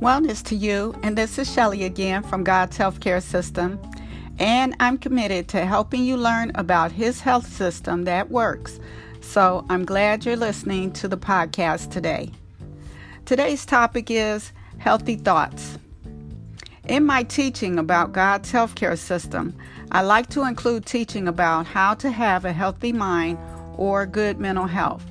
[0.00, 3.78] Wellness to you, and this is Shelly again from God's Healthcare System.
[4.38, 8.80] And I'm committed to helping you learn about His health system that works.
[9.20, 12.30] So I'm glad you're listening to the podcast today.
[13.26, 15.76] Today's topic is healthy thoughts.
[16.88, 19.54] In my teaching about God's healthcare system,
[19.92, 23.36] I like to include teaching about how to have a healthy mind
[23.76, 25.04] or good mental health.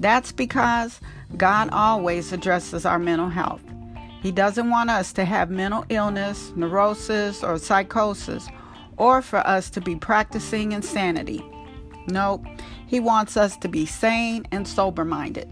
[0.00, 1.00] That's because
[1.36, 3.62] God always addresses our mental health.
[4.22, 8.48] He doesn't want us to have mental illness, neurosis, or psychosis,
[8.96, 11.42] or for us to be practicing insanity.
[12.06, 12.44] Nope,
[12.86, 15.48] He wants us to be sane and sober minded.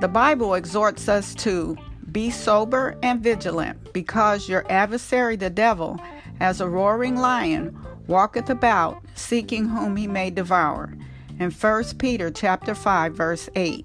[0.00, 1.76] The Bible exhorts us to
[2.12, 6.00] be sober and vigilant, because your adversary, the devil,
[6.38, 7.76] as a roaring lion,
[8.06, 10.92] walketh about, seeking whom he may devour.
[11.40, 13.84] In 1 Peter chapter 5, verse 8.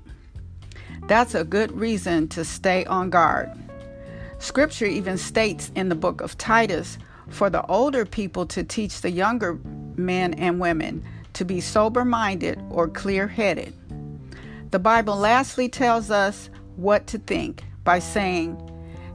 [1.08, 3.52] That's a good reason to stay on guard.
[4.42, 6.98] Scripture even states in the book of Titus
[7.30, 9.60] for the older people to teach the younger
[9.96, 11.04] men and women
[11.34, 13.72] to be sober minded or clear headed.
[14.72, 18.58] The Bible lastly tells us what to think by saying,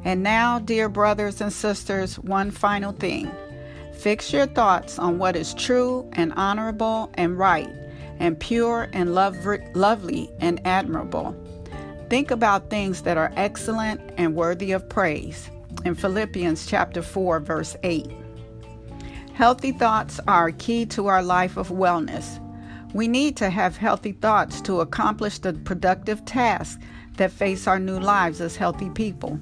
[0.04, 3.28] And now, dear brothers and sisters, one final thing.
[3.94, 7.68] Fix your thoughts on what is true and honorable and right
[8.20, 11.34] and pure and lovely and admirable.
[12.08, 15.50] Think about things that are excellent and worthy of praise.
[15.84, 18.06] In Philippians chapter 4 verse 8.
[19.34, 22.40] Healthy thoughts are key to our life of wellness.
[22.94, 26.80] We need to have healthy thoughts to accomplish the productive tasks
[27.16, 29.40] that face our new lives as healthy people.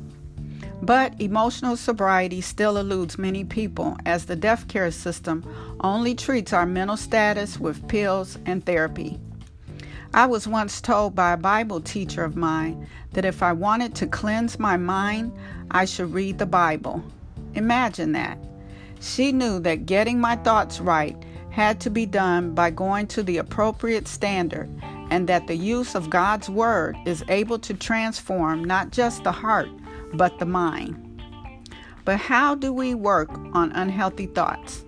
[0.80, 5.44] But emotional sobriety still eludes many people as the death care system
[5.80, 9.20] only treats our mental status with pills and therapy.
[10.14, 14.06] I was once told by a Bible teacher of mine that if I wanted to
[14.06, 15.32] cleanse my mind,
[15.72, 17.02] I should read the Bible.
[17.54, 18.38] Imagine that.
[19.00, 21.16] She knew that getting my thoughts right
[21.50, 24.70] had to be done by going to the appropriate standard,
[25.10, 29.68] and that the use of God's Word is able to transform not just the heart,
[30.12, 30.94] but the mind.
[32.04, 34.84] But how do we work on unhealthy thoughts?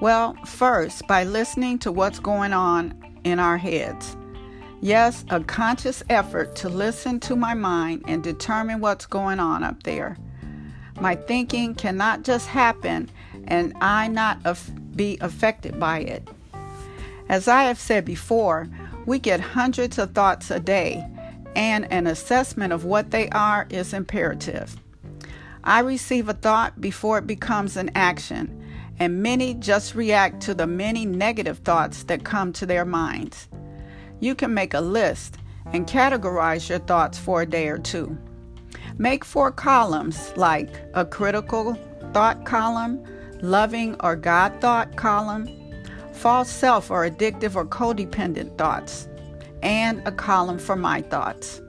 [0.00, 4.16] Well, first, by listening to what's going on in our heads.
[4.84, 9.82] Yes, a conscious effort to listen to my mind and determine what's going on up
[9.84, 10.18] there.
[11.00, 13.10] My thinking cannot just happen
[13.46, 14.40] and I not
[14.94, 16.28] be affected by it.
[17.30, 18.68] As I have said before,
[19.06, 21.02] we get hundreds of thoughts a day,
[21.56, 24.76] and an assessment of what they are is imperative.
[25.64, 28.62] I receive a thought before it becomes an action,
[28.98, 33.48] and many just react to the many negative thoughts that come to their minds.
[34.24, 35.36] You can make a list
[35.66, 38.16] and categorize your thoughts for a day or two.
[38.96, 41.76] Make four columns like a critical
[42.14, 43.04] thought column,
[43.42, 45.46] loving or God thought column,
[46.14, 49.08] false self or addictive or codependent thoughts,
[49.62, 51.60] and a column for my thoughts.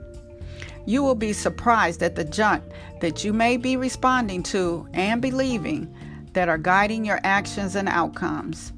[0.86, 2.64] You will be surprised at the junk
[3.02, 5.94] that you may be responding to and believing
[6.32, 8.72] that are guiding your actions and outcomes.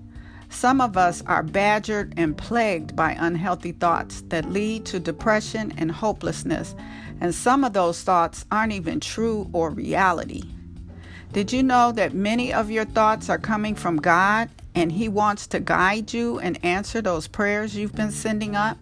[0.50, 5.91] Some of us are badgered and plagued by unhealthy thoughts that lead to depression and
[5.91, 6.75] hopelessness,
[7.20, 10.42] and some of those thoughts aren't even true or reality.
[11.32, 15.47] Did you know that many of your thoughts are coming from God and He wants
[15.48, 18.78] to guide you and answer those prayers you've been sending up?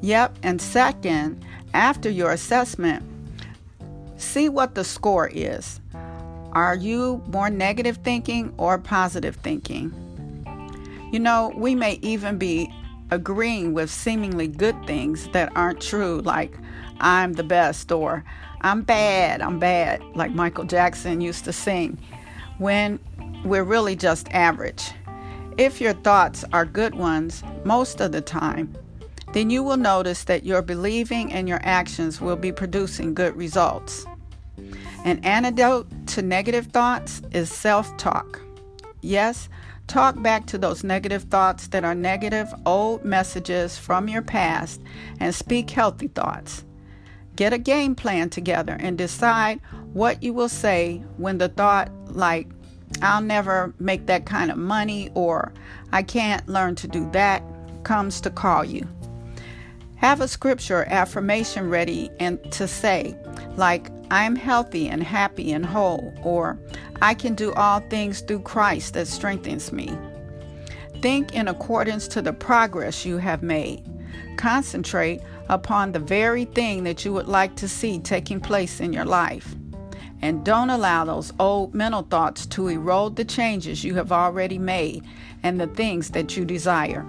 [0.00, 3.04] Yep, and second, after your assessment,
[4.16, 5.80] see what the score is.
[6.52, 9.92] Are you more negative thinking or positive thinking?
[11.14, 12.74] You know, we may even be
[13.12, 16.58] agreeing with seemingly good things that aren't true, like
[16.98, 18.24] I'm the best or
[18.62, 22.00] I'm bad, I'm bad, like Michael Jackson used to sing,
[22.58, 22.98] when
[23.44, 24.90] we're really just average.
[25.56, 28.74] If your thoughts are good ones most of the time,
[29.34, 34.04] then you will notice that your believing and your actions will be producing good results.
[35.04, 38.40] An antidote to negative thoughts is self talk.
[39.00, 39.48] Yes,
[39.86, 44.80] Talk back to those negative thoughts that are negative old messages from your past
[45.20, 46.64] and speak healthy thoughts.
[47.36, 49.60] Get a game plan together and decide
[49.92, 52.48] what you will say when the thought, like,
[53.02, 55.52] I'll never make that kind of money or
[55.92, 57.42] I can't learn to do that,
[57.82, 58.88] comes to call you.
[59.96, 63.16] Have a scripture affirmation ready and to say,
[63.56, 66.56] like, I am healthy and happy and whole, or
[67.02, 69.90] I can do all things through Christ that strengthens me.
[71.02, 73.82] Think in accordance to the progress you have made.
[74.36, 79.04] concentrate upon the very thing that you would like to see taking place in your
[79.04, 79.56] life.
[80.22, 85.02] And don't allow those old mental thoughts to erode the changes you have already made
[85.42, 87.04] and the things that you desire.